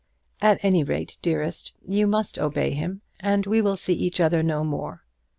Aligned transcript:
At 0.41 0.57
any 0.63 0.83
rate, 0.83 1.19
dearest, 1.21 1.75
you 1.87 2.07
must 2.07 2.39
obey 2.39 2.71
him, 2.71 3.01
and 3.19 3.45
we 3.45 3.61
will 3.61 3.77
see 3.77 3.93
each 3.93 4.19
other 4.19 4.41
no 4.41 4.63
more. 4.63 5.05